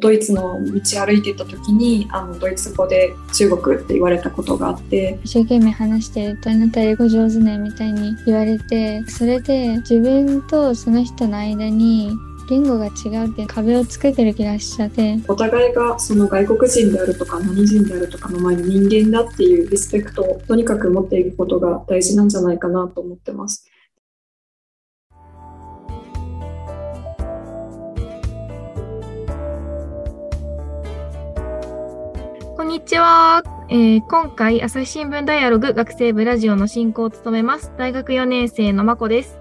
[0.00, 12.10] ドイツの道歩いてた時にあのドイツ語で中国って言われたことがあって一生懸命話してるとあなた英語上手ねみたいに言われてそれで自分とその人の間に
[12.50, 23.69] 言語が違うって壁を作ってる気がしちゃってお互いがその外国人であるとか何人であるとかの前に人間だっていうリスペクトをとにかく持っていくことが大事なんじゃないかなと思ってます。
[32.70, 39.40] にちは、えー、今回朝日新聞ダイアログ学生部ラジオの進行を務めます大学4年生のまこです。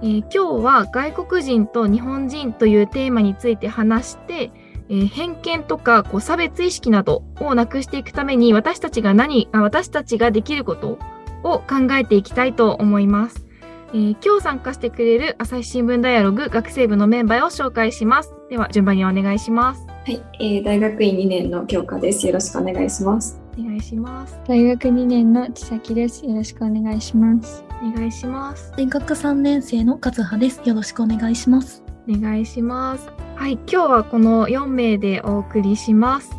[0.00, 4.52] えー、今日は外国人と日本人というテーマについて話して、
[4.88, 11.00] えー、偏見とかこう差別意識などをなくしていくために私たちが何あ私たちができること
[11.42, 13.47] を考えていきたいと思います。
[13.90, 18.34] えー、今日参加してくれる朝日新聞ダイアログ学生部のメンバーを紹介します。
[18.50, 19.86] では順番にお願いします。
[19.86, 22.26] はい、えー、大学院2年の教科です。
[22.26, 23.40] よろしくお願いします。
[23.58, 24.38] お願いします。
[24.46, 26.26] 大学2年の千咲です。
[26.26, 27.64] よろしくお願いします。
[27.82, 28.72] お願いします。
[28.76, 30.60] 大学3年生の和葉です。
[30.66, 31.82] よろしくお願いします。
[32.06, 33.08] お願いします。
[33.36, 36.30] はい、今日はこの4名でお送りします。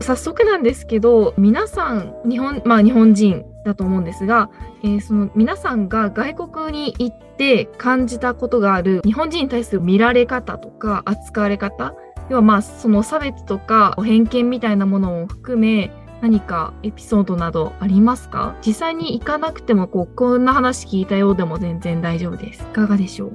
[0.00, 4.50] 早速なんですけど、皆さん日本まあ日本人だと思うんですが、
[4.82, 11.94] えー、その皆さんが外国に行って感じたことがある日本人に対する見られ方とか扱われ方
[12.30, 18.56] 要はまあその差別とか偏見みたいなものを含め何かエピソードなどありますか？
[18.66, 22.62] 実際に行かなくてもこうこんな話聞いたようでも全然大丈夫です。
[22.62, 23.32] いかがでしょう？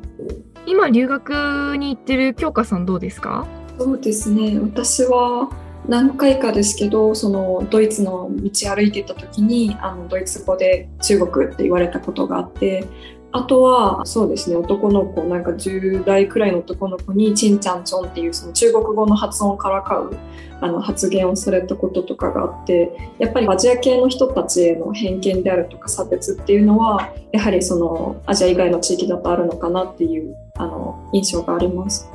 [0.65, 3.47] 今留学に行ってる京香さんどうですか？
[3.79, 4.59] そうですね。
[4.59, 5.49] 私は
[5.87, 12.85] 何回かですけどそのドイツの道歩いてた時にあのドイツ語で中国って言われたことがあって
[13.33, 20.15] あとはそうですね男の子なんか10代くらいの男の子に「チンチャンチョン」っていうその中国語の発音からかう
[20.61, 32.07] あの発言をされたこととかがあってやっぱりアジア系の人たちへの偏見であるとか差別っていうのはやはりそのアジア以外の地域だとあるのかなっていうあの印象があります。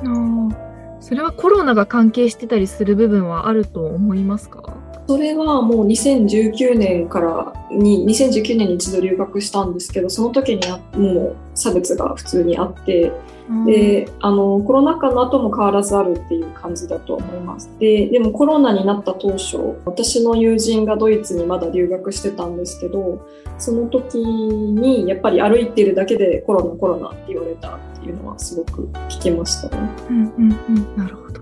[0.99, 4.77] それはコロナが関係してたりする部分はあると思いますか？
[5.09, 13.11] それはもう2019年からに2019年に一度留学したんですけどその時にはもう差別が普通にあって、
[13.49, 17.71] うん、であのコロナ禍の後も変わらずあるっていう感じだと思います。
[17.79, 23.27] ででもコロナになった当初私の友人がドイツにまだ留学してたんですけど
[23.57, 29.89] その時にやっぱり歩いてるだけでコロナコロナって言われたっていうのはすごく聞きましたね。
[30.11, 31.38] うんうんうん、なるほど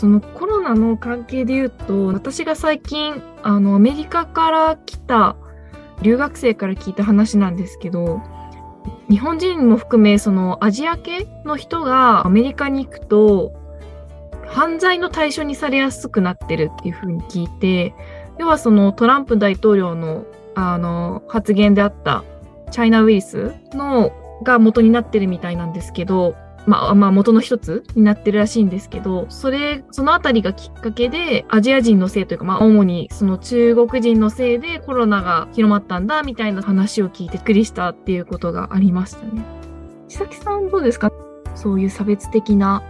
[0.00, 5.36] そのコロナの関係で言うと、私が最近、あの、アメリカから来た
[6.00, 8.22] 留学生から聞いた話なんですけど、
[9.10, 13.52] 日本人も含め、そのアジア系の人がアメリカに行くと、
[14.46, 17.94] 犯罪の対象にされやすくなってるっていうふうに聞いて、
[18.38, 20.24] 要はそのトランプ大統領の
[20.54, 22.24] あの発言であった
[22.70, 24.12] チャイナウイルスの
[24.42, 39.42] が元になってるみたいなんですけど、まあ、まあ、元の一つになってるらしいんですけど、それ、そのあたりがきっかけで、アジア人のせいというか、まあ、主にその中国人のせいでコロナが広まったんだ、みたいな話を聞いてくりしたっていうことがありましたね。
[40.08, 41.10] 千崎さんどうですか？
[41.54, 42.82] そういう差別的な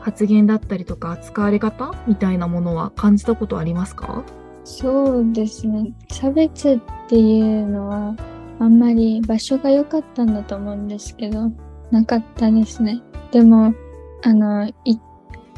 [0.00, 4.24] 発言だったりとか、扱われ方みたいなものは感じたことありますか？
[4.64, 5.92] そうですね。
[6.10, 8.16] 差別っていうのは、
[8.58, 11.50] あんまり場所が良かったんだと思うんですけど、
[11.90, 13.00] なかったですね。
[13.32, 13.74] でも、
[14.22, 14.70] あの、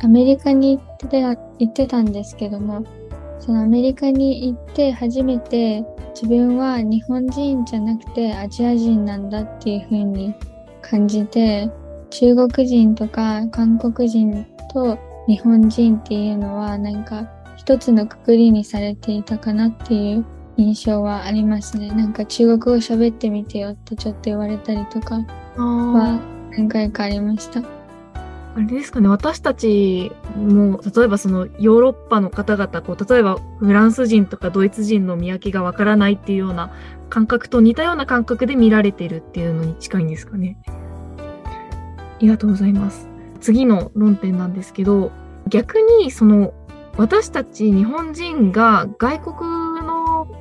[0.03, 1.19] アメリカに行ってた
[1.59, 2.85] 行ってたんですけども、
[3.39, 5.85] そのアメリカに行って初めて
[6.15, 10.35] 自分は日本人じゃなくてアジア人なんだっていう風に
[10.81, 11.69] 感じて、
[12.11, 20.25] 中国人とか韓国人と日本人っていうのはなんか一つのくくりにされていたかなっていう
[20.57, 21.91] 印象はありますね。
[21.91, 25.17] なんか中国語喋ってみてよってちょっと言われたりとか
[25.57, 26.21] は
[26.51, 27.63] 何回かありました。
[28.55, 36.71] あれですかね、私たちも、例えばそのヨーロッパの方々、こう、例えばフランス人とかドイツ人の見分けがわからないっていうような
[37.09, 40.59] 感覚と似たような感覚で見られてるっていうのに近いんですかね。
[40.67, 40.71] あ
[42.21, 43.09] りがとうございます。
[43.41, 45.13] 次の論点なんですけど、
[45.49, 46.53] 逆にその
[46.99, 49.35] 私たち日本人が外国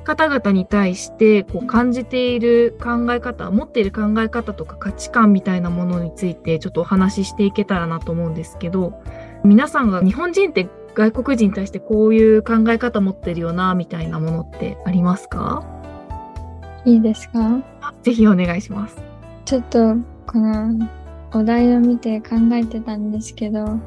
[0.04, 9.02] 方々に対してこう感じている考え方持っている考え方とか価値観みたいなものについてちょっとお話ししていけたらなと思うんですけど
[9.44, 15.64] 皆さんが日本人って外国人に対してこういう考え方持ってるよなみたいなものってありますか？
[16.84, 17.62] いいですか？
[18.02, 18.96] ぜひお願いします。
[19.44, 19.96] ちょっと
[20.26, 20.88] この
[21.32, 23.78] お題を見て考えてたんですけど、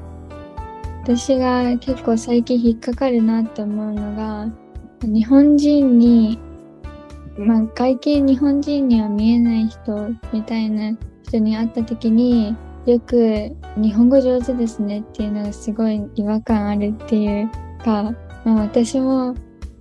[1.04, 4.48] 私が結構最近引っかかるなって思うのが、
[5.06, 6.40] 日本人に、
[7.38, 12.56] まあ外見日本人には見えない人みたいな人に会った時に、
[12.86, 17.50] よく日本語上手ですねっていうのがすごい違和感あるっていう
[17.84, 18.14] か、
[18.44, 19.36] まあ私も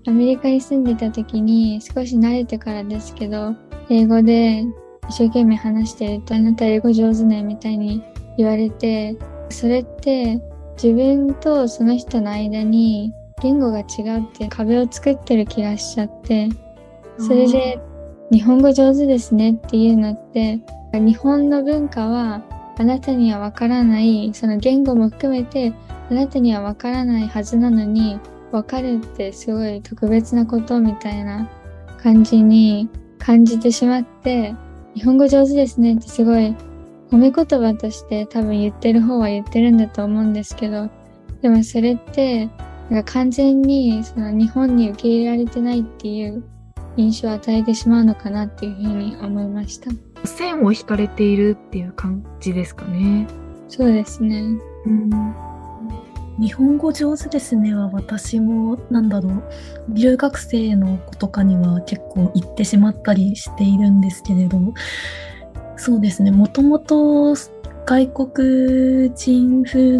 [0.06, 3.54] アメリカに住んでた時に少し慣れてからですけど、
[3.90, 4.64] 英語で
[5.08, 8.02] 一生懸命話してるとあなた英語上手ねみたいに
[8.38, 9.16] 言われて、
[9.50, 10.40] それって
[10.82, 13.12] 自分とその人の間に
[13.44, 16.48] 言語が違うって壁を作ってる気がしちゃって、
[17.18, 17.78] それで
[18.32, 20.60] 日本語上手ですねっていうのって、
[20.94, 22.42] 日本の文化は
[22.78, 25.74] あなたにはわからない、その言語も含めて
[26.10, 28.18] あなたにはわからないはずなのに、
[28.50, 31.50] わかるってすごい特別なことみたいな
[32.02, 32.88] 感じに
[33.18, 34.54] 感じてしまって、
[34.94, 36.56] 日本語上手ですねってすごい
[37.10, 40.88] 褒め言葉として多分言ってる方は言ってるんだと思うんですけど、
[41.42, 42.48] でもそれって、
[42.90, 46.44] なんか完全にその日本に受け入れられてないっていう
[46.96, 49.90] 印象を与えてしまうのかなっていうふうに思いました。
[50.26, 53.26] 線を引かれているっていう感じですかね。
[53.68, 54.40] そうですね。
[54.86, 55.34] うん
[56.38, 59.44] 日本語上手ですねは私もなんだろう
[59.90, 64.58] 留学生の子とかには結構言ってしまったりしているんですけれど
[65.76, 67.34] そうですねもともと
[67.86, 69.98] 外国人風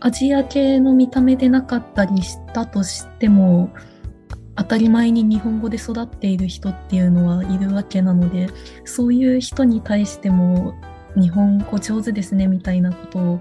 [0.00, 3.70] アジア系の見た目でなかったりしたとしても
[4.56, 8.48] 当たり前に日本語で育っている人っていうのはいるわけなので
[8.84, 10.74] そういう人に対しても
[11.16, 13.40] 日本語上手ですねみたいなことを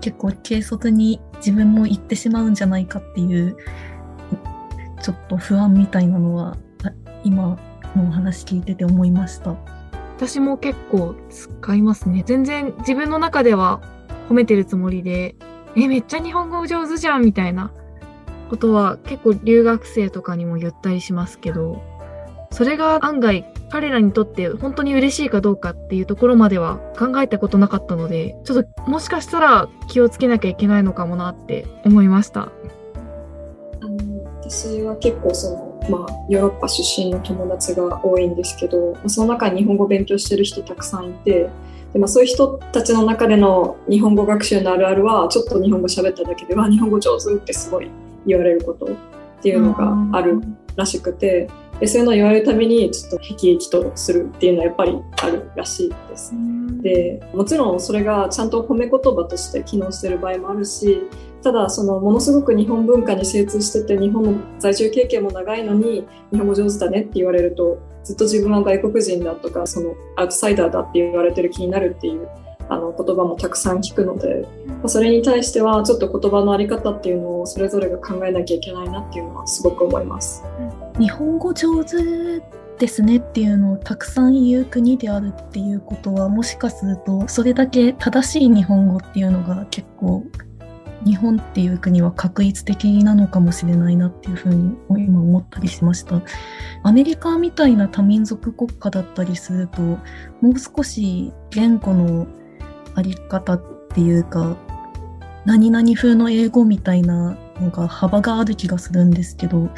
[0.00, 3.56] 結構軽率に自分も言ってしまうんじゃないかっていう
[5.02, 6.56] ちょっと不安みたいなのは
[7.24, 7.58] 今
[7.96, 9.56] のお話聞いてて思いました。
[10.16, 12.22] 私も結構使いますね。
[12.26, 13.80] 全然自分の中では
[14.28, 15.34] 褒めてるつもりで
[15.76, 17.72] えめっちゃ日本語上手じゃんみたいな
[18.48, 21.82] ことは結構留学生とかにも言ったりしますけど
[22.50, 32.50] それが案外彼らにとって本当に嬉しいかどうかっていうところまでは考えたことなかったのでちょっともしかしたら気をつけなきゃいけないのかもなって思いました。
[33.82, 33.96] あの
[34.42, 41.48] 私は結構その、まあ、ヨーロッパ出身の友達が多いんですけどその中に日本語を勉強してる人たくさんいて
[41.92, 47.90] で、まあ、そういう人たちの中での日本語学習のあるあるはちょっと日本語喋っただけでは日本語上手ってすごい
[48.26, 48.88] 言われることっ
[49.42, 50.40] ていうのがある
[50.76, 51.48] らしくて。
[51.80, 56.34] でそういうのを言われるたびにちょっと辟易とするっていうのはやっぱりあるらしいです。
[56.82, 61.02] でもちろんそれがちゃんと褒め言葉として機能してる場合もあるし
[61.42, 72.28] ただそのものすごく日本文化に精通してて日本の在住経験も長いのに日本語上手だねって言われるとずっと自分は外国人だとかそのアウトサイダーだって言われてる気になるっていう
[72.70, 80.44] あの言葉もたくさん聞くので、まあ、それに対してはちょっと言葉の在り方っていうのをそれぞれが考えなきゃいけないなっていうのはすごく思います。
[80.98, 81.96] 日本語上手
[82.78, 90.24] ですねっていうのをたくさん言う国であるっていうことはもしかするとそれだけ正しい日本語っていうのが結構
[91.04, 96.20] 日本っていう国は確一的なのかもしれないなっていうふうに今思ったりしました。
[96.82, 99.98] アメリカみたいな多民族国家だったりするとも
[100.42, 102.26] う少し言語の
[102.94, 103.62] あり方っ
[103.94, 104.56] ていうか
[105.44, 109.70] 何々風の英語みたいなのが幅がある気がするんですけど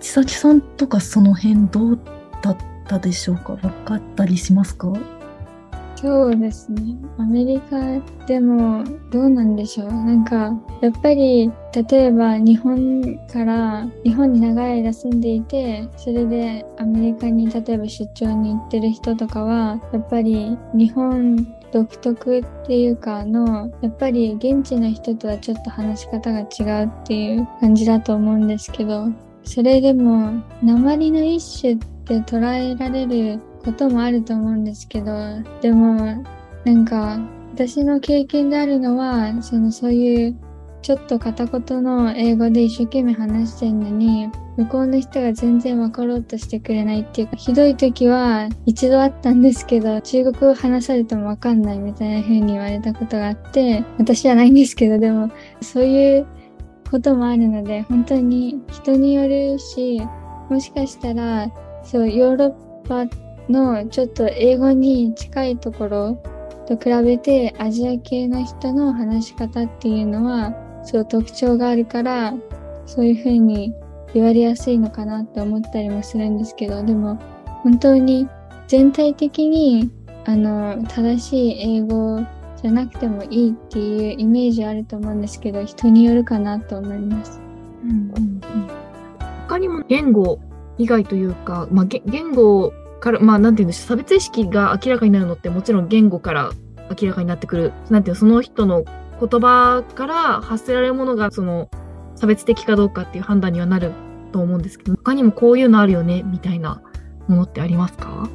[0.00, 2.00] 千咲さんとかその辺どう
[2.42, 3.56] だったでしょうか？
[3.56, 4.92] 分かったりしますか？
[6.00, 6.96] そうですね。
[7.18, 7.78] アメリカ
[8.26, 9.88] でもどうなんでしょう。
[9.88, 11.52] なんか、やっぱり、
[11.90, 29.06] 例えば日本から、日本に長い間住んでいて、それでアメリカに例えば出張に行ってる人とかは、やっぱり日本独特っていうかのやっぱり現地の人とはちょっと話し方が違うっていう感じだと思うんですけど
[29.44, 35.12] それでも鉛の一種って捉えられることもあると思うんですけど
[35.60, 36.24] でも
[36.64, 37.18] なんか
[37.54, 40.36] 私の経験であるのはそのそういう
[40.82, 56.26] ちょっと片言の英語で一生懸命話してるのに向こうの人が全然分かろうとしてくれないっていうかひどい時は一度あったんですけど中国語話されても分かんないみたいな風に言われたことがあって私はないんですけどでもそういう
[56.90, 60.00] こともあるので本当に人によるし
[60.48, 61.50] もしかしたら
[61.84, 63.02] そうヨーロッパ
[63.50, 66.22] のちょっと英語に近いところ
[66.66, 70.54] と比べてアジア系の人の話し方っていうのは
[70.84, 72.32] そう特徴があるから
[72.86, 73.74] そういうふうに
[74.14, 77.16] 言われやすいのかなって思ったりもするんですけどでも
[77.62, 78.28] 本当に
[78.68, 79.90] 全体的に
[80.24, 82.20] あの正しい英語
[82.62, 87.40] じゃなくてもいいっていうイメージあると思うんですけど人によるかなと思います。
[87.82, 88.40] うんうんうん、
[89.48, 90.38] 他にも言語
[90.76, 93.88] 以外というか、まあ、言語から、まあ、なんていうんでしょう。
[93.88, 96.50] 差別意識が明らかになるのってもちろん言語から
[97.00, 97.72] 明らかになってくる。
[97.90, 101.68] なんていうその人の言葉から発せられるものがその
[102.14, 103.92] 差別的かどうかっていう判断にはなる
[104.32, 106.82] と思うんですけど他にもこういうのあるよねみたいな
[107.28, 108.28] ものってありますか？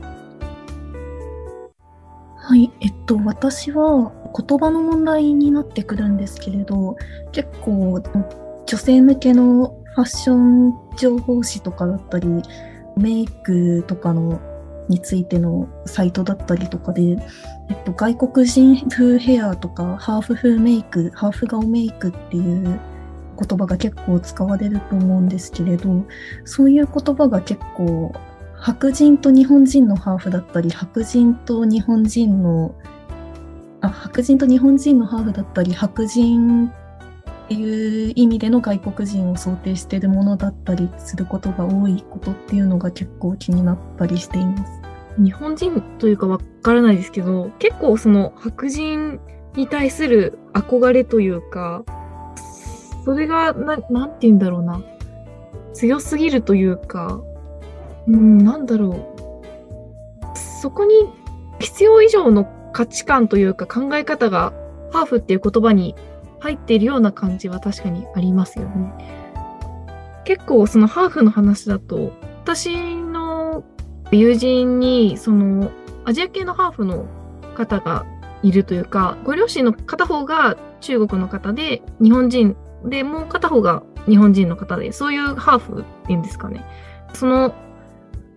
[2.38, 6.96] はい、えっと、私は言葉の問題になってくるんですけれど、
[7.32, 8.04] 結構
[8.68, 12.28] 女性向けのファッション情報誌とかだったり、
[12.98, 14.40] メイクとかの
[14.90, 17.16] についてのサイトだったりとかで、え
[17.74, 22.80] っと、外国人風ヘアとかハーフ風メイク、ハーフ顔メイクっていう
[23.38, 26.06] 言葉が結構使われると思うんですけれど、
[26.46, 28.14] そういう言葉が結構
[28.58, 32.76] 白人と日本人のハーフだったり、白人と日本人の、
[33.82, 36.72] あ、白人と日本人のハーフだったり、白人
[37.54, 44.82] いう意味での外国人を想定しているものだったりすることが多いことっていうのが結構気になったりしています。
[45.18, 49.20] 日本人というかわからないですけど、結構その白人
[49.56, 51.84] に対する憧れというか、
[53.06, 54.82] それがな、なんて言うんだろうな。
[55.74, 57.22] 強すぎるというか、
[58.08, 60.38] うん、なんだろう。
[60.62, 60.94] そこに
[61.60, 64.52] 必要以上の価値観というか考え方が
[64.92, 65.96] ハーフっていう言葉に
[66.46, 68.94] 入っているような感じは確かにありますよね。
[70.26, 72.12] 結構そのハーフの話だと、
[72.44, 73.64] 私の
[74.12, 75.72] 友人にその
[76.04, 77.08] アジア系のハーフの
[77.56, 78.06] 方が
[78.44, 86.64] いるというか、ご両親の片方が中国の方で、日本人で、もう片方が日本人の方で、そういうハーフっていうんですかね。
[87.14, 87.56] その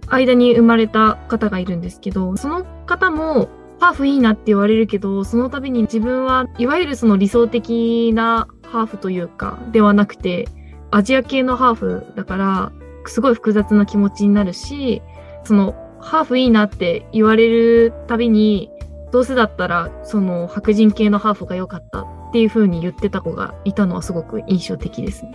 [0.07, 10.49] 間に生まれた方がいるんですけど、その方もハーフいいなって言われるけど、その度に自分はいわゆるその理想的なハーフというか、ではなくて、
[10.91, 12.73] アジア系のハーフだから、
[13.07, 15.03] すごい複雑な気持ちになるし、
[15.45, 18.71] そのハーフいいなって言われるたびに、
[19.13, 25.33] どうせだったらその白人系のハーフが良かったっていう風に言ってた子がいたのはすごく印象的ですね。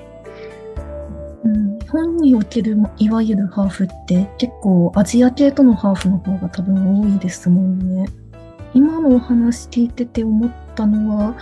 [1.90, 8.06] 本におけるいわゆるハーフって結構アジア系とのハーフの方が多分多いですもんね。
[8.74, 11.36] 今のお話聞いてて思ったのは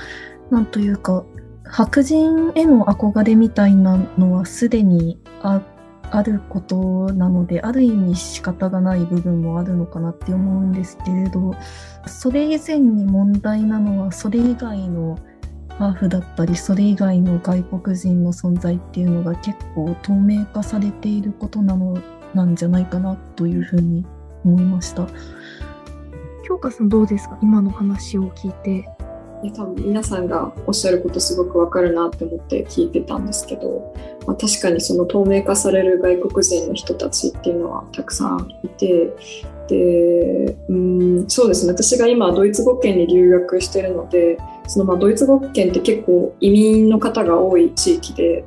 [0.50, 1.24] なんというか
[1.64, 5.62] 白人への憧れみたいなのはすでにあ
[6.14, 11.56] あることなのである意味仕方がない部分もあるのかなって思うんですけれど
[12.06, 15.18] それ以前に問題なのはそれ以外の
[15.78, 21.98] ハーフだったりそれ以外の外国人の存在っていうのが結構透明化されていることなの
[22.34, 24.06] なんじゃないかなというふうに
[24.44, 25.08] 思いました。
[26.52, 27.38] 京香さんどうですか？
[27.42, 28.90] 今の話を聞いて。
[29.44, 33.96] いや多分皆さんがおっしゃることすごくわかるなって思って聞いてたんですけど、
[34.28, 39.10] まあ、確かにその透明化される外国人の人たちっていうのはたくさんいて
[39.68, 48.44] でうんそうですね私が今ドイツ語圏に留学してるのでそのまあドイツ語圏って結構移民の方が多い地域で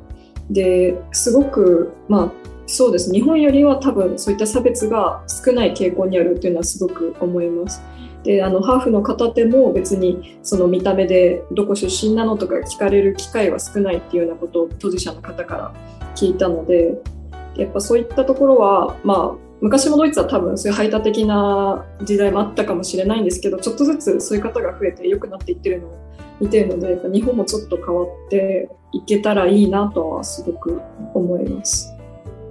[0.49, 2.31] ですごくまあ
[2.67, 7.81] そうです日本よりは多分そういった差別が少ない傾向にあるっていうのはすごく思います。
[8.25, 15.73] であのハーフの方でも別にその見た目でどこ出身なのとか聞かれる機会は少ないっていうようなことを当事者の方から
[16.15, 16.95] 聞いたので
[17.55, 26.05] やっぱそういったところはまあ昔もドイツは多分そういう排他的な時代もあったかもしれないんですけどちょっとずつそういう方が増えて良くなっていってるのを
[26.41, 30.81] 見てるのでやっぱ日本もちょっと変わっていけたらいいなとはすごく
[31.13, 31.91] 思います。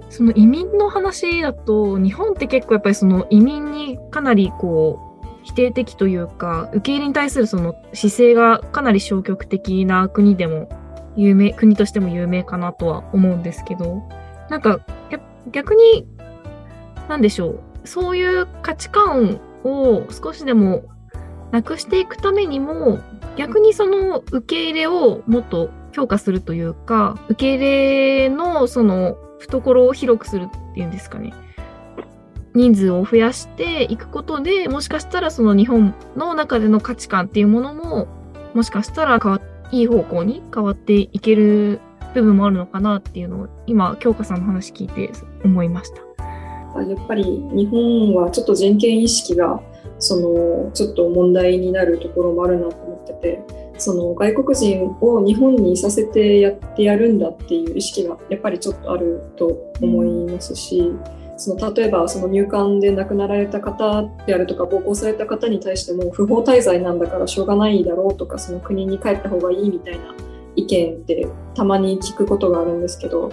[0.09, 5.04] その移民の話だと日本って結構やっぱりその移民にかなりこう
[5.45, 10.67] 否定的というか受け入れに対するその姿勢がかなり消極的な国でも
[11.15, 14.03] 有名国としても有名かなとは思うんですけど
[14.49, 14.79] なんか
[15.51, 16.07] 逆に
[17.07, 20.83] 何でしょうそういう価値観を少しでも
[21.51, 22.99] なくしていくためにも
[23.37, 31.33] 逆にその受け入れをもっと強化するというか受け入れのその懐を広くするっていうんですかね。
[32.55, 38.07] 人数を増やしていくことでもしかしたらその日本の中での価値観っていうものも
[38.53, 41.81] もしかしたら変わいい方向に変わっていける
[42.13, 45.11] 部分もあるのかなっていうのを今京香さんの話聞いて
[45.43, 46.01] 思いました。
[46.81, 49.61] やっぱり日本はちょっと人権意識が
[49.97, 53.41] そのちょっと問題になるところもあるなと思ってて
[53.77, 60.91] その外国人を日本にいさせてやってやるんだっていう意識がやっぱりちょっとあると思いますし、
[61.37, 70.15] その例えばその入管で亡くなられた方であるとか暴行された方に対しても不法滞在なんだからしょうがないだろうとかその国に帰った方がいいみたいな
[70.55, 73.29] 意見ってたまに聞くことがあるんですけど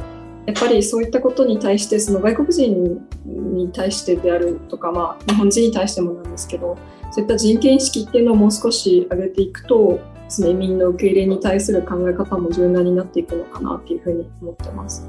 [0.47, 6.77] やっぱりそういったことに対してその外国人に対してであるとか、まあ、日本人に対してもなんですけど
[7.13, 10.01] そういった人権意識っていうのをもう少し上げていくと
[10.41, 15.07] 移民の受け入れに対する考え方も柔軟になっていくのかなっていうふうに思ってます。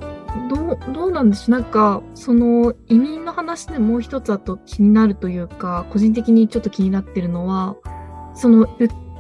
[0.49, 1.59] どうどうなんでしょう。
[1.59, 7.75] なんかその移民の話でもう一つあと気になるというか個人的にちょっと気になってるのは
[8.35, 8.67] その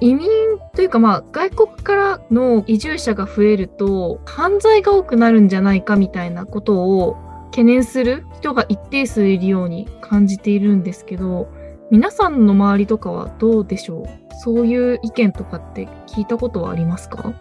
[0.01, 0.27] 移民
[0.75, 7.15] というかまあ外国からの移住者が増えると犯罪が多くなるんじゃないかみたいなことを
[7.51, 11.47] 懸念する人が一定数いるように感じているんですけど
[11.91, 14.22] 皆さんの周りとかはどうでしょう？
[14.41, 17.33] そういう意見とかって聞いたことはありますか？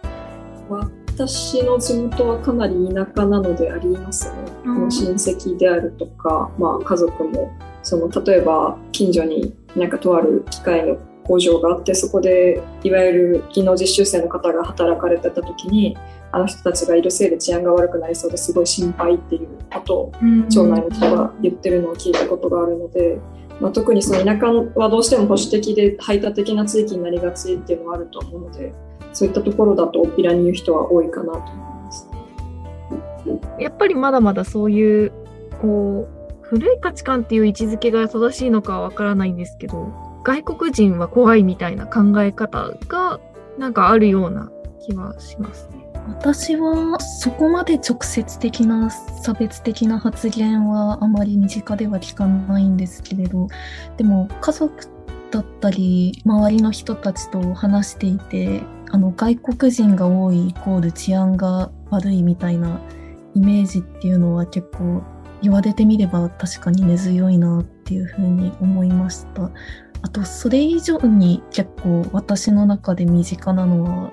[1.15, 4.37] 私の地元はかなり田舎なのでありますね。
[4.65, 7.51] うん、親戚であるとか、まあ、家族も
[7.83, 15.97] その例えば近所になんかとある機械の工場があってそこでいわゆる技能実習生の方が働かれてた時に
[16.31, 20.11] あの人たちがいるせいで治安が悪くなりそうですごい心配っていうことを
[20.49, 23.19] 町内の人が言ってるのを聞いたことがあるので、
[23.59, 24.47] まあ、特にその田舎
[24.79, 28.73] はどうしても保守的で排他的な地域になりがちっていうのはあると思うので
[29.13, 32.09] そういったところだとおっぴらに言う人は多いかなと思います。
[33.59, 35.11] やっぱりまだまだそういう
[35.61, 39.93] こう古い価値観っていう位置づけが正しいのかはわからないんですけど
[40.23, 43.19] 外国人は怖いみたいな考え方が
[43.57, 44.51] なんかあるような
[44.85, 45.69] 気はします。
[46.07, 53.47] 私はそこまで直接的な差別的な発言はあまり身近では聞かないんですけれど
[53.97, 54.87] でも家族
[55.31, 62.79] だったり周りの人たちと話していてあの外国人が多いイコール治安が悪いみたいな
[63.33, 65.01] イメージっていうのは結構
[65.41, 69.51] 言われてみれば確かに根強いなっていうふうに思いました。
[70.03, 74.11] あとそれ以上に結構私の中で身近なのは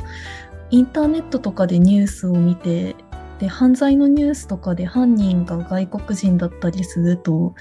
[0.71, 2.97] インターネットとかでニュースを見て
[3.39, 7.55] で犯罪のニュースとかで犯人が外国人だったりすると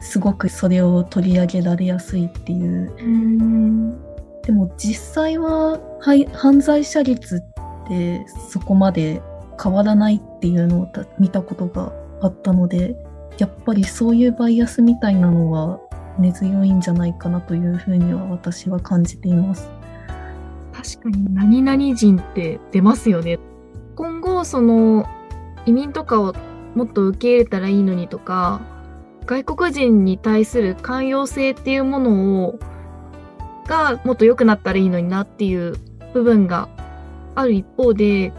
[0.00, 2.92] すごくそれを取り上げられやすいっていう。
[2.92, 9.20] うでも実際は、はい、犯罪者率ってそこまで
[9.60, 10.88] 変わらないっていうのを
[11.18, 12.94] 見たことがあったので
[13.38, 15.80] やっぱりそういうバイアスみたいなのは
[16.18, 19.68] 根強いんじゃないかなというふうには私は感じています。
[20.86, 23.40] 確かに何々人って出ますよね。
[23.96, 25.06] 今後その
[25.64, 26.32] 移民とかを
[26.76, 28.60] もっと受け入れたらいいのにとか
[29.24, 32.58] 外国人に対する寛容性っていうものを
[33.66, 35.74] がもっと良くなったらいいのになっていう
[36.12, 36.68] 部分が
[37.34, 38.32] ある一方で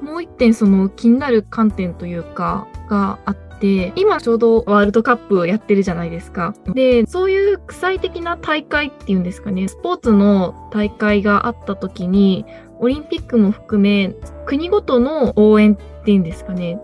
[0.00, 6.54] もう一点その気になる観点というかがあって今ちょうどワールドカップやってるじゃないですか。
[6.74, 9.68] でそういう国際的な大会っていうんですかね。
[9.68, 12.44] スポーツの大会があった時に
[12.78, 14.14] オリンピックも含め
[14.46, 16.78] 国ごとの応援っていうんですかね。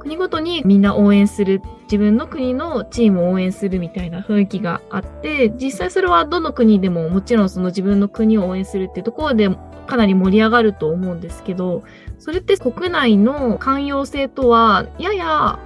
[0.00, 1.60] 国ごとにみんな応援する。
[1.86, 9.48] 自分の国のチームを応援するみたいな雰囲気があって実際それはどの国でももちろんその自分の国を応援するっていうところで
[9.86, 11.84] かなり盛り上がると思うんですけど
[12.18, 15.60] それって国内の寛容性とはやや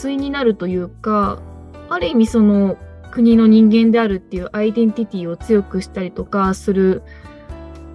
[0.00, 1.40] 対になるというか
[1.88, 2.76] ある意味その
[3.10, 7.02] 国の人間であるっていうアイデンティティを強くしたりとかする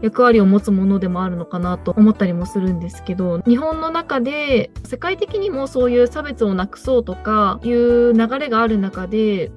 [0.01, 9.51] 役割を持つものでもあるのかなと思ったりもするんですけど日本の中で世界的にもそういう差別をなくそうとかいう流れがある中で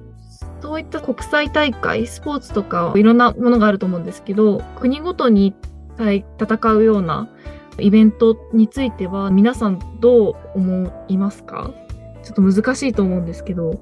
[0.61, 5.55] そういった国際大会スポーツとかいろんなものがあると思うんですけど国ごとに
[5.97, 7.29] 戦うような
[7.79, 11.71] イベントについては皆さんどう思いますか？
[12.23, 13.79] ちょっと難しいと思うんですけど。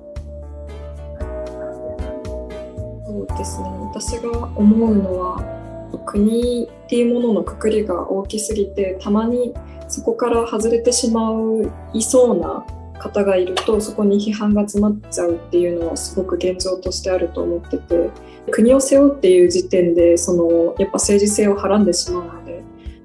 [3.05, 5.61] そうですね私が思うのは
[6.05, 9.53] 国っていうもののくくりが大きすぎてたまに
[9.87, 12.65] そこから外れてしまういそうな
[12.99, 18.09] 方がいるとそこに批判が詰まっちゃうっていうのはすごく現状としてあると思ってて
[18.51, 22.63] 国を背負うっていう時点でそのやっぱ政治性をはらんでしまうので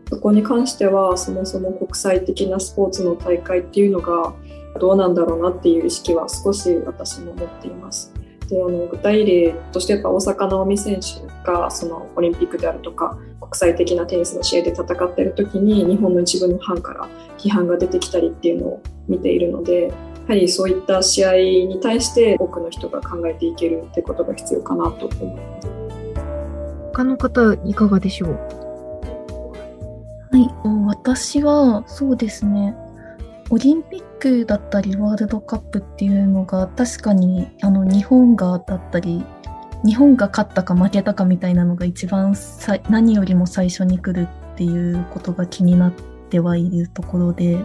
[0.08, 4.34] そこに関してはそもそも国際的なスポーツの大会っていうのが
[4.78, 8.12] どうなんだろうなっていう意識は少し私も持っています。
[8.48, 17.08] であの具体例としてやっぱ大坂なおみ選手がそのオリンピックであるとか国際的なテニスの試合で戦っている時に日本の一部のファンから
[17.38, 19.94] 批判が出てきたりっていうのを見ているのでや
[20.28, 21.32] はりそういった試合
[21.66, 25.68] に対して多くの人が考えていけるってことが必要かなと思います。
[26.92, 28.30] 他の方いかがでしょう？
[30.30, 30.48] はい、
[30.86, 32.76] 私はそうですね
[33.50, 39.24] オリンピックだったりワールドカップっていうのが確かにあの日本がだったり
[39.84, 45.92] 日本が勝ったか負けたかみたいなのが一番さ何よりも最初に来るっていうことが気になっ
[46.28, 47.64] てはいるところで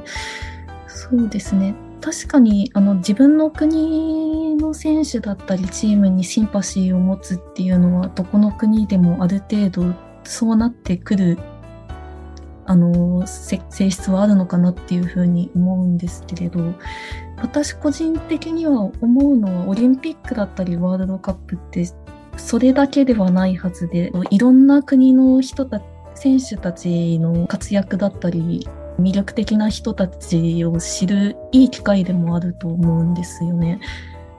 [0.88, 1.74] そうですね。
[2.02, 11.38] 確かにあの自分の国の選手だったりチームにシンパシーを持つっていうのはどこの国でもある程度そうなってくる
[12.66, 16.74] あの性質はあるのかなっていうふうに思うんですけれど
[17.42, 21.86] 私個人的には思うのはオリンピックだったりワールドカップって
[22.38, 25.82] それだけではないはずでいろんな国の人た
[26.16, 28.68] 選手たちの活躍だったり
[29.00, 33.80] 魅力的な人たちを知るいい機会でもあると思うんですよね。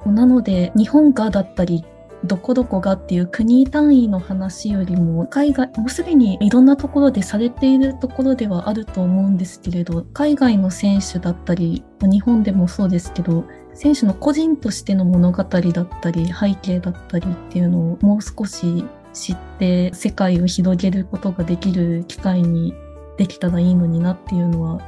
[0.07, 1.85] なので日本がだったり
[2.25, 22.75] どこどこがっていう国単位の話よりも海外もうすでにいろんなところでされているところではあると思うんですけれど海外の選手だったり日本でもそうですけど選手の個人としての物語だったり背景だったりっていうのをもう少し知って世界を広げることができる機会に
[23.17, 24.81] できたらいいのになっていうのは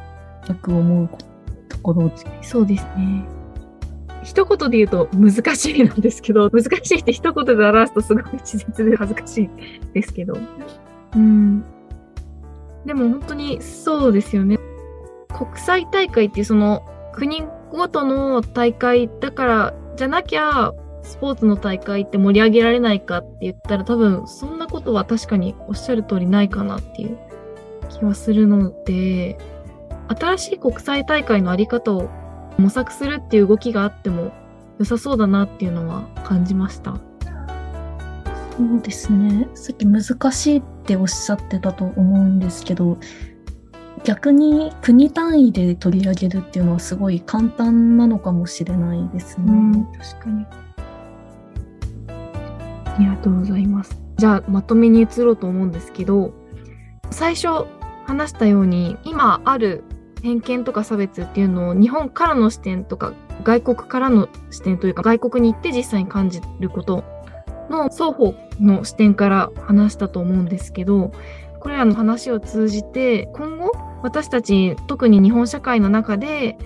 [0.49, 1.09] よく思う
[1.68, 2.11] ところ
[2.42, 3.43] そうですね。
[4.24, 9.50] 一言で言うと難しいなんですけど、 難しいって一言で表すとすごい稚拙で恥ずかしい
[9.92, 10.37] ですけど。
[11.14, 11.62] うん。
[12.84, 14.58] でも本当にそうですよね。
[15.28, 16.82] 国際大会ってその
[17.12, 27.18] 国ごとの大会だからじゃなきゃスポーツの大会って盛り上げられないかって言ったら多分そんなことは確かにおっしゃる通りないかなっていう
[27.90, 29.38] 気はするので
[30.08, 32.08] 新しい国際大会のあり方を
[32.58, 34.32] 模索するっていう動きがあっても
[34.78, 36.98] 良さそうだなっていうのは感じました。
[38.56, 39.48] そうですね。
[39.54, 42.98] さっき難しいっておっしゃってたと思うんですけど、
[44.04, 49.52] 逆に国単位で取り上げるっていうのはすごい簡単なのかもしれないですね。
[49.52, 50.46] うん、確かに。
[52.86, 53.98] ありがとうございます。
[54.18, 56.32] じゃあまとめに移ろうと思うんですけど、
[57.10, 57.66] 最初
[58.06, 59.82] 話したように今ある
[60.24, 67.04] 偏見とか差別っていうのを日本からの視点とか外国からの視点というか外国に行って実際に感じること
[67.68, 71.12] の双方の視点から話したと思うんですけど
[71.60, 76.56] これらの話を通じて今後私たち特に日本社会の中で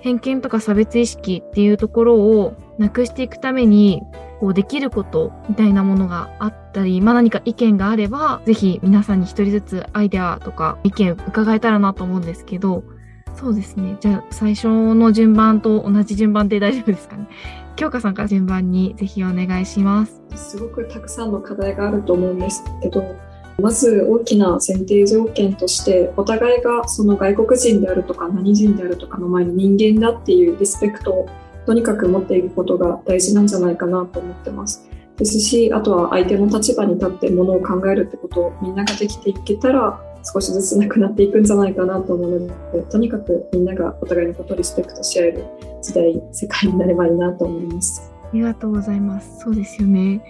[0.00, 4.02] 偏見とか差別意識っていうところをなくしていくために
[4.38, 12.84] こうできることみたいなものがあったり、まあ、何か意見があればぜひ皆さんに一人ずつアイデアとか意見伺えたらなと思うんですけど
[13.38, 13.96] そうですね。
[14.00, 17.28] じゃあ、最初の順番と同じ順番で大丈夫ですかね。
[17.76, 20.20] 京香さんから順番にぜひお願いします。
[20.34, 23.14] すごくたくさんの課題があると思うんですけど、
[23.60, 31.28] まず大きな前提条件として、お互いがその外国人であるとか何人であるとかの前に人間だっていうリスペクトを
[31.64, 34.88] とにかく持っていくことが大事なんじゃないかなと思ってます。
[35.16, 45.44] ですし、あとは相手の立場に立ってものを考えるってことをみんなができていけたら、少しずつなくなっていくんじゃないかなと思うのでとにかくみんながお互いのことをリスペクトし合える
[45.82, 50.22] 時代世界になればいいなと思いますありがとうございますそうですよね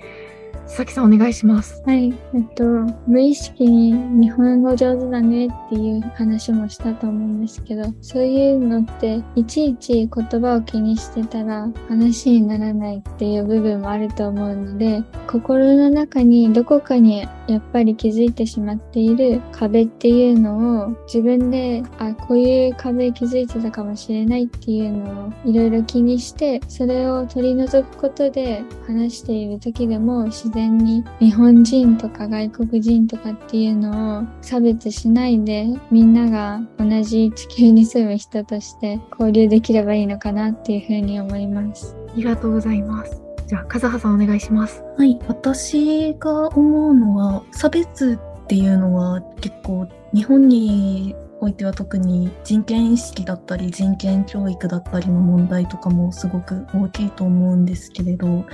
[0.69, 1.83] 佐々木さんお願いします。
[1.87, 2.13] はい。
[2.35, 2.65] えっと、
[3.07, 41.97] 無意識に日本語上手だねっていう話もしたと思うんですけど、そういうのっていちいち言葉を気にしてたら話にならないっていう部分もあると思うので、心の中にどこかにやっぱり気づいてしまっている壁っていうのを自分で、あ、こういう壁気づいてたかもしれないっていうのをいろいろ気にして、それを取り除くことで話している時でも自然に日本人とか外国人とかっていうのを差別しないでみんなが同じ地球に住む人として交流できればいいのかなっていうふうに思います。
[42.11, 43.28] ありがとうございます。
[43.49, 44.85] じゃあ、和葉さんお願いします。
[44.97, 45.19] はい。
[45.27, 58.45] 私が思うのは、差別っていうのは結構日本においては特に人権意識だったり人権教育だったりの問題とかもすごく大きいと思うんですけれど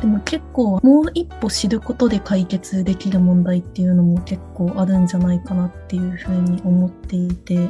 [0.00, 7.68] でも結構もう一歩知ることで解決できる問題っていうのも結構あるんじゃないかなっていうふうに思っていて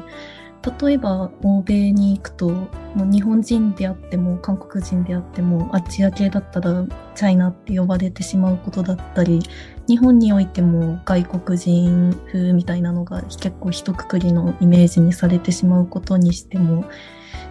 [0.80, 9.42] 例えば欧米に行くともう日本人であっても韓国人であってもアジア系だったらチャイナって呼ばれてしまうことだったり
[9.88, 16.84] 日本においても外国人風みたいなのが結構一括りのイメージにされてしまうことにしても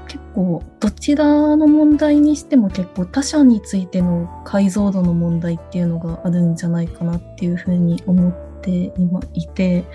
[0.07, 9.85] 結構どちらの問題にしても結構他者についての解像度の問題っていうのがあるんじゃないかなっていうふうに思って今いて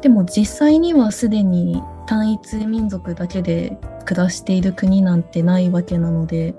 [0.00, 6.54] でも実際にはすでに単一民族だけで暮らしている国なんてないわけなので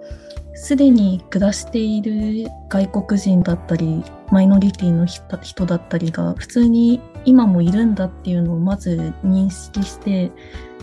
[0.55, 10.31] すでに暮らしている外国人だったりマイノリティの人だったりが普通に今もいるんだっていうのをまず認識して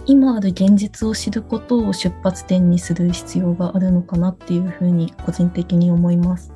[0.06, 6.52] 今ある現実を知ることを出発点にする必要があるのかなっていうふうに個人的に思います。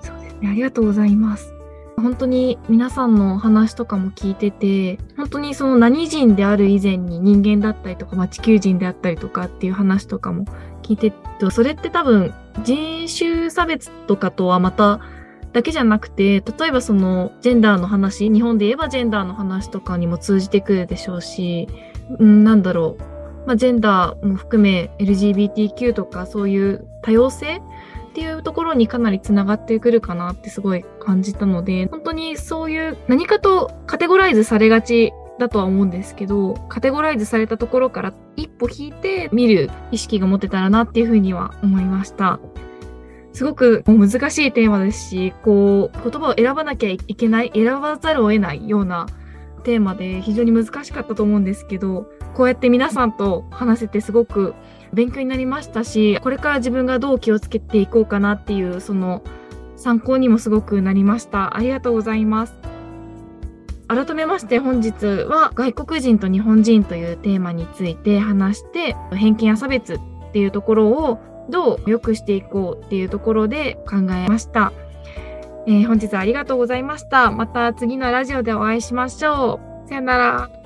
[0.00, 1.55] そうですねありがとうございます。
[1.96, 10.44] 本当に皆さんのお話とかも聞いてて、本当にその何人である以前に人間だったりとか、まあ、地球人であったりとかっていう話とかも
[10.82, 15.00] 聞いてて、それって多分人種差別とかとはまた
[15.52, 21.66] だけじゃなくて、例えばそのジェンダーの話、日本で言えばジェンダーの話とかにも通じてくるでしょうし、
[22.18, 27.62] うん、なんだろう、まあ、ジェンダーも含め LGBTQ とかそういう多様性
[28.16, 42.40] っていうところにかなりつながってくるかなってすごい感じたので、本当にそういう何かとカテゴライズされがちだとは思うんですけど、カテゴライズされたところから一歩引いて見る意識が持てたらなっていうふうには思いました。
[43.34, 49.08] すごく難しいテーマですし、こう、言葉を選ばなきゃいけない、選ばざるを得ないような
[49.62, 54.54] テーマで非常に難しかったと思うんですけど、こうやって皆さんと話せてすごく
[54.96, 59.22] 勉強になりましたし、これから自分がどう気をつけていこうかなっていう、その
[59.76, 61.54] 参考にもすごくなりました。
[61.54, 62.54] ありがとうございます。
[63.88, 70.00] 改めまして本日は外国人と日本人というテーマについて話して、偏見や差別っ
[70.32, 71.18] ていうところを
[71.50, 74.72] どう良くしていこうっていうところで考えました。
[75.66, 77.30] えー、本日はありがとうございました。
[77.30, 79.88] また次のラジオでお会いしましょう。
[79.88, 80.65] さよなら。